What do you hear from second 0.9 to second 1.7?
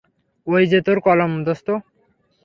কলম, দোস্ত।